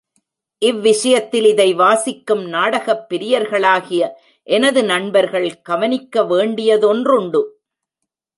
[0.59, 4.09] இவ்விஷயத்தில், இதை வாசிக்கும் நாடகப் பிரியர்களாகிய
[4.43, 7.43] எனது நண்பர்கள் கவனிக்க வேண்டியதொன்றுண்டு.